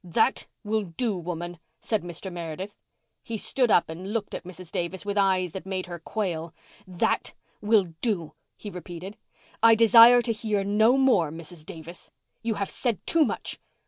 [0.03, 2.33] "That will do, woman!" said Mr.
[2.33, 2.73] Meredith.
[3.21, 4.71] He stood up and looked at Mrs.
[4.71, 6.55] Davis with eyes that made her quail.
[6.87, 9.15] "That will do," he repeated.
[9.61, 11.63] "I desire to hear no more, Mrs.
[11.67, 12.09] Davis.
[12.41, 13.59] You have said too much.